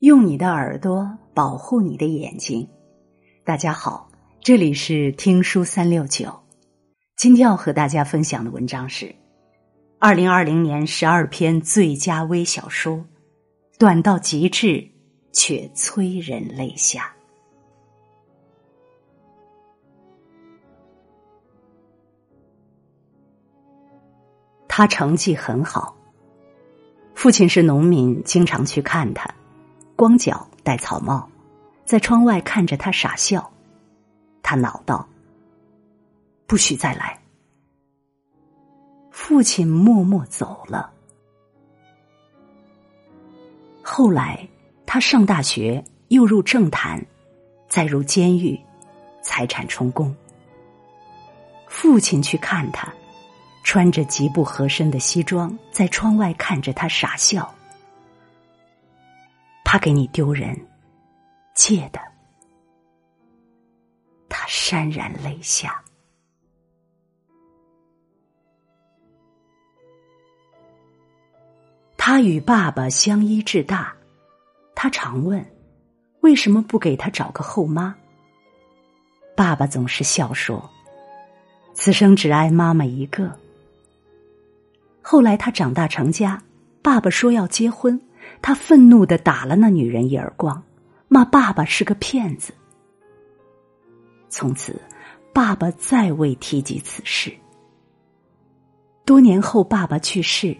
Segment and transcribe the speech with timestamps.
[0.00, 2.68] 用你的耳朵保护你的眼睛。
[3.44, 4.08] 大家好，
[4.40, 6.32] 这里是听书三六九。
[7.16, 9.12] 今天要和大家分享的文章是
[9.98, 13.04] 二零二零年十二篇最佳微小说，
[13.76, 14.88] 短到极致
[15.32, 17.12] 却催人泪下。
[24.68, 25.96] 他成绩很好，
[27.16, 29.28] 父亲是农民，经常去看他。
[29.98, 31.28] 光脚戴草帽，
[31.84, 33.50] 在窗外看着他傻笑，
[34.44, 35.04] 他恼道
[36.46, 37.18] ：“不许再来。”
[39.10, 40.88] 父亲默默走了。
[43.82, 44.48] 后来
[44.86, 47.04] 他上大学，又入政坛，
[47.68, 48.56] 再入监狱，
[49.20, 50.14] 财产充公。
[51.66, 52.88] 父亲去看他，
[53.64, 57.52] 穿着极不合身的西装，在窗外看着他傻笑。
[59.70, 60.58] 怕给你丢人，
[61.54, 62.00] 借的。
[64.26, 65.84] 他潸然泪下。
[71.98, 73.94] 他与爸爸相依至大，
[74.74, 75.44] 他常问：
[76.20, 77.94] 为什么不给他找个后妈？
[79.36, 80.66] 爸爸总是笑说：
[81.74, 83.38] 此生只爱妈妈一个。
[85.02, 86.42] 后来他长大成家，
[86.80, 88.00] 爸爸说要结婚。
[88.42, 90.62] 他愤怒的打了那女人一耳光，
[91.08, 92.52] 骂爸爸是个骗子。
[94.28, 94.80] 从此，
[95.32, 97.32] 爸爸再未提及此事。
[99.04, 100.56] 多年后，爸爸去世，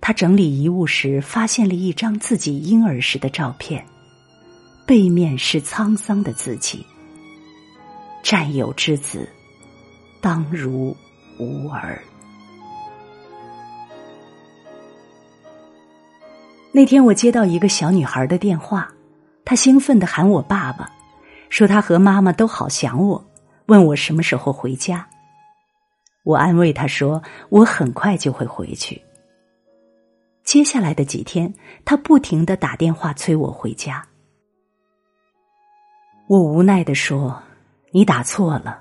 [0.00, 3.84] 他整理遗物时，发现了一张自己婴儿时的照片，
[4.86, 6.84] 背面是沧桑的字迹
[8.24, 9.28] ：“战友之子，
[10.22, 10.96] 当如
[11.38, 12.02] 无儿。”
[16.72, 18.88] 那天我接到一个小女孩的电话，
[19.44, 20.88] 她兴奋的喊我爸爸，
[21.48, 23.24] 说她和妈妈都好想我，
[23.66, 25.06] 问我什么时候回家。
[26.22, 29.02] 我安慰她说我很快就会回去。
[30.44, 31.52] 接下来的几天，
[31.84, 34.06] 她不停的打电话催我回家。
[36.28, 37.42] 我无奈的说
[37.90, 38.80] ：“你打错了，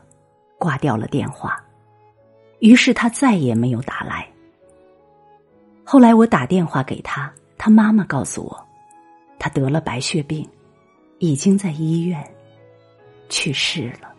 [0.59, 1.59] 挂掉了电话。”
[2.61, 4.27] 于是她再也没有打来。
[5.83, 7.31] 后来我打电话给她。
[7.59, 8.68] 他妈妈告诉我，
[9.38, 10.47] 他得了白血病，
[11.20, 12.24] 已经在医院
[13.28, 14.09] 去世了。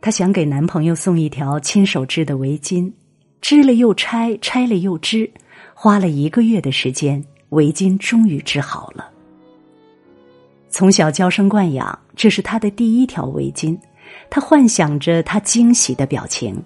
[0.00, 2.92] 她想给男朋友送一条亲手织的围巾，
[3.40, 5.28] 织了又拆，拆了又织，
[5.74, 9.10] 花了一个月的时间，围巾终于织好了。
[10.68, 13.76] 从小娇生惯养，这是她的第一条围巾，
[14.30, 16.62] 她幻想着她惊喜的表情。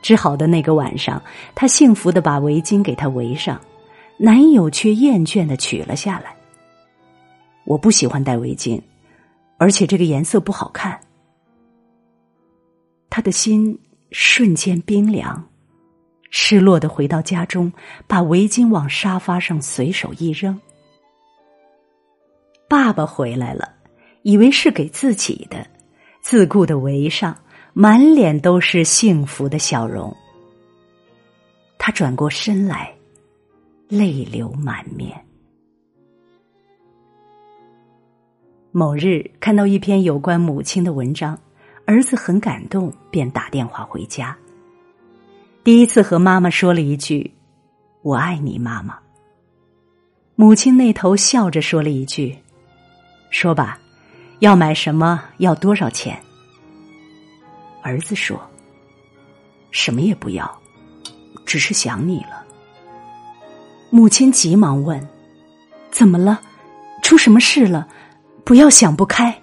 [0.00, 1.22] 织好的那个晚上，
[1.54, 3.60] 她幸福的把围巾给他围上，
[4.16, 6.34] 男友却厌倦的取了下来。
[7.64, 8.80] 我不喜欢戴围巾，
[9.58, 10.98] 而且这个颜色不好看。
[13.10, 13.78] 他的心
[14.10, 15.48] 瞬间冰凉，
[16.30, 17.72] 失落的回到家中，
[18.06, 20.58] 把围巾往沙发上随手一扔。
[22.68, 23.74] 爸爸回来了，
[24.22, 25.66] 以为是给自己的，
[26.20, 27.36] 自顾的围上。
[27.80, 30.12] 满脸都是幸福的笑容。
[31.78, 32.92] 他转过身来，
[33.86, 35.16] 泪流满面。
[38.72, 41.38] 某日看到一篇有关母亲的文章，
[41.84, 44.36] 儿子很感动，便打电话回家。
[45.62, 47.32] 第一次和妈妈说了一句
[48.02, 48.98] ：“我爱你，妈妈。”
[50.34, 52.36] 母亲那头笑着说了一句
[53.30, 53.78] ：“说吧，
[54.40, 55.22] 要买什么？
[55.36, 56.20] 要多少钱？”
[57.88, 58.38] 儿子说
[59.72, 60.60] ：“什么也不要，
[61.46, 62.44] 只是想你了。”
[63.88, 65.08] 母亲急忙问
[65.90, 66.38] ：“怎么了？
[67.02, 67.88] 出什么事了？
[68.44, 69.34] 不要想不开。”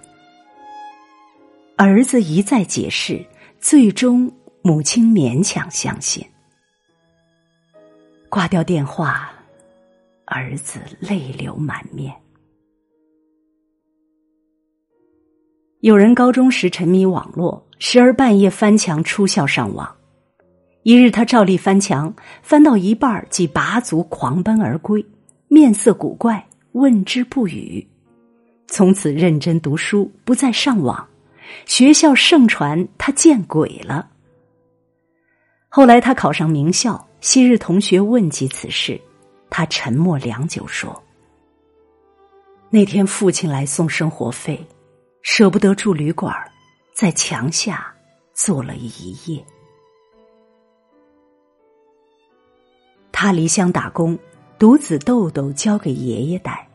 [1.76, 3.26] 儿子一再解释，
[3.58, 4.32] 最终
[4.62, 6.24] 母亲勉强相信。
[8.30, 9.28] 挂掉电话，
[10.26, 12.14] 儿子泪流满面。
[15.80, 17.65] 有人高中时沉迷网络。
[17.78, 19.96] 时而半夜翻墙出校上网，
[20.82, 25.04] 一日他照例翻墙，翻到一半即拔足狂奔而归，
[25.48, 27.86] 面色古怪，问之不语。
[28.66, 31.06] 从此认真读书，不再上网。
[31.66, 34.08] 学校盛传他见鬼了。
[35.68, 39.00] 后来他考上名校，昔日同学问及此事，
[39.50, 41.00] 他沉默良久，说
[42.68, 44.66] ：“那天父亲来送生活费，
[45.22, 46.34] 舍不得住旅馆。”
[46.96, 47.94] 在墙下
[48.32, 49.44] 坐了一夜。
[53.12, 54.18] 他离乡打工，
[54.58, 56.66] 独子豆豆交给爷爷带。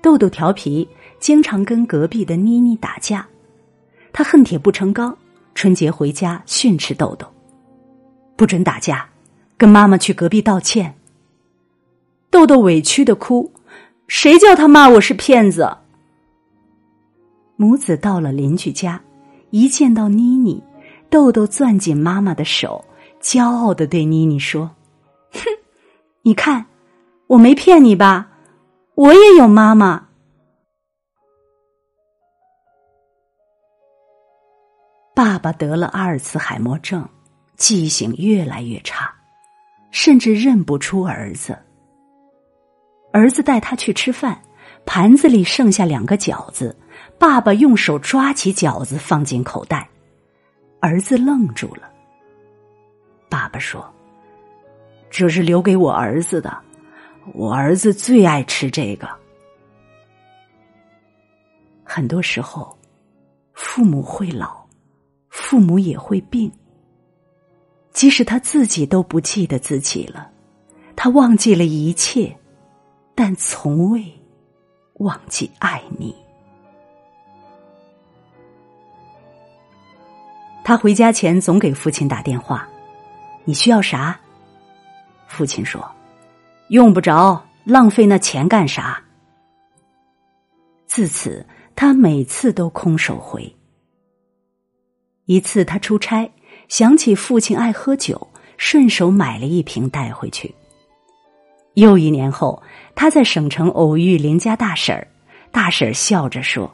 [0.00, 0.88] 豆豆调皮，
[1.18, 3.26] 经常跟隔壁的妮妮打架，
[4.12, 5.18] 他恨铁不成钢，
[5.56, 7.26] 春节回家训斥豆豆
[8.38, 9.08] ：“不准打架，
[9.58, 10.96] 跟妈妈去隔壁道歉。”
[12.30, 13.52] 豆豆委屈的哭
[14.06, 15.78] ：“谁叫他骂我是骗子？”
[17.58, 19.02] 母子到了邻居家，
[19.56, 20.62] 一见到妮妮，
[21.08, 22.84] 豆豆攥紧妈妈的手，
[23.22, 24.70] 骄傲的对妮妮说。
[25.32, 25.40] 哼，
[26.20, 26.66] 你看，
[27.26, 28.28] 我没骗你吧？
[28.96, 30.08] 我也有妈妈。
[35.14, 37.08] 爸爸得了阿尔茨海默症，
[37.56, 39.10] 记性越来越差，
[39.90, 41.58] 甚至认不出儿子。
[43.10, 44.38] 儿子带他去吃饭，
[44.86, 46.74] 盘子里剩下两个饺子，
[47.18, 49.86] 爸爸用手抓起饺子放进口袋，
[50.80, 51.90] 儿子愣住了。
[53.28, 53.84] 爸爸说。
[55.08, 56.58] 这是留给我儿子的，
[57.32, 59.08] 我儿子最爱吃这个。
[61.84, 62.76] 很多时候，
[63.54, 64.66] 父母会老，
[65.30, 66.50] 父母也会病。
[67.92, 70.28] 即使他自己都不记得自己了，
[70.96, 72.36] 他忘记了一切，
[73.14, 74.04] 但从未
[74.98, 76.14] 忘记爱你。
[80.64, 82.68] 他回家前总给父亲打电话
[83.44, 84.18] ：“你需要啥？”
[85.28, 85.88] 父亲说
[86.70, 89.00] ：“用不着，浪费那钱干啥？”
[90.86, 93.54] 自此，他每次都空手回。
[95.26, 96.30] 一次，他出差，
[96.68, 100.54] 想起父亲爱喝酒，顺手买了一瓶带回去。
[101.76, 102.62] 又一年后，
[102.94, 105.06] 他在省城偶遇邻家大婶儿，
[105.52, 106.72] 大婶儿笑着说：“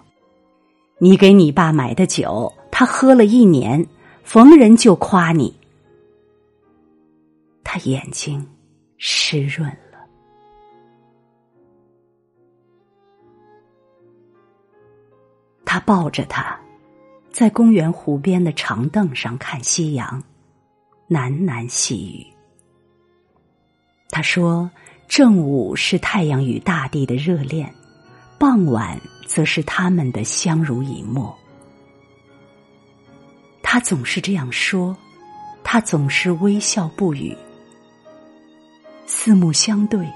[0.98, 3.84] 你给你爸买的酒，他喝了一年，
[4.22, 5.58] 逢人就夸你。”
[7.64, 8.48] 他眼睛
[8.96, 9.98] 湿润了。
[15.64, 16.56] 他抱着他，
[17.32, 20.22] 在公园湖边的长凳上看夕阳，
[21.08, 22.24] 喃喃细语。
[24.10, 24.70] 他说
[25.12, 27.70] ：“正午是太阳与大地的热恋，
[28.38, 31.36] 傍晚则是他们的相濡以沫。”
[33.62, 34.96] 他总是这样说，
[35.62, 37.36] 他总是微笑不语。
[39.04, 40.10] 四目相对，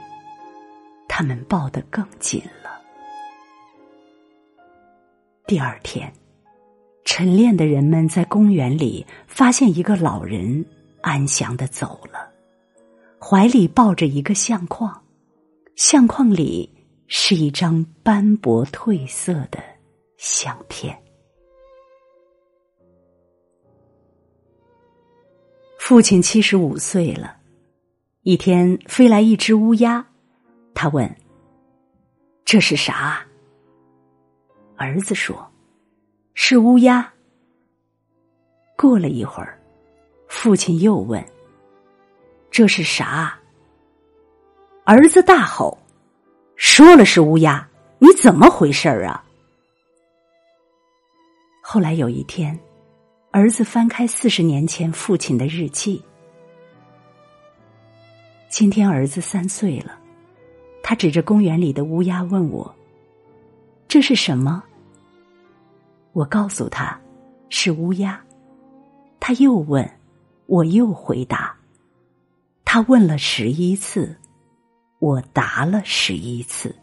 [1.06, 2.80] 他们抱得更紧了。
[5.46, 6.10] 第二天，
[7.04, 10.64] 晨练的人们在公园里发现一个老人
[11.02, 12.32] 安详的走了，
[13.28, 15.02] 怀里抱着一个相框，
[15.74, 16.72] 相框里
[17.08, 19.58] 是一张斑驳褪色的
[20.16, 20.96] 相片。
[25.76, 27.36] 父亲七十五岁了。
[28.22, 30.06] 一天飞来一只乌鸦，
[30.72, 31.12] 他问
[32.46, 33.26] ：“这是啥？”
[34.78, 35.44] 儿子说
[36.34, 37.12] ：“是乌鸦。”
[38.78, 39.60] 过了一会儿，
[40.28, 41.20] 父亲又问
[42.56, 43.38] ：“这是啥？”
[44.84, 45.76] 儿子大吼
[46.56, 49.22] ：“说了是乌鸦，你怎么回事儿啊？”
[51.60, 52.58] 后来有一天，
[53.30, 56.02] 儿子翻开四十年前父亲的日记。
[58.48, 59.98] 今天儿子三岁了，
[60.82, 62.74] 他指着公园里的乌鸦问我
[63.86, 64.64] ：“这是什么？”
[66.14, 66.98] 我告诉他
[67.50, 68.18] ：“是乌鸦。”
[69.20, 69.86] 他又问，
[70.46, 71.54] 我又回答。
[72.76, 74.14] 他问了十一次，
[74.98, 76.76] 我答了十一次。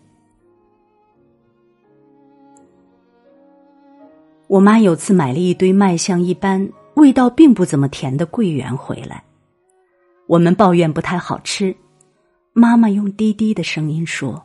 [4.47, 9.23] 我妈有次买了一堆卖相一般、味道并不怎么甜的桂圆回来。
[10.25, 11.75] 我们抱怨不太好吃，
[12.53, 14.43] 妈妈用低低的声音说：“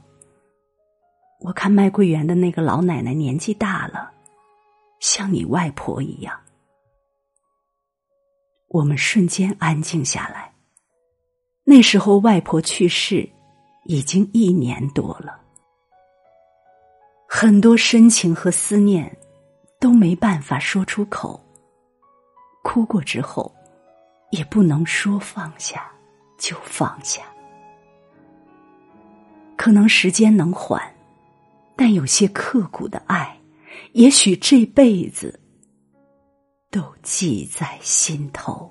[1.40, 4.12] 我看卖桂圆的那个老奶奶年纪大了，
[5.00, 6.38] 像你外婆一样。”
[8.69, 10.52] 我们瞬间安静下来。
[11.71, 13.29] 那时候外婆去世
[13.85, 15.39] 已经一年多了，
[17.29, 19.15] 很多深情和思念
[19.79, 21.39] 都没办法说出口，
[22.65, 23.55] 哭过之后。
[24.31, 25.91] 也不能说放下
[26.37, 27.23] 就放下，
[29.57, 30.83] 可能时间能缓，
[31.75, 33.41] 但有些刻骨的爱，
[33.93, 35.41] 也许这辈子
[36.71, 38.71] 都记在心头。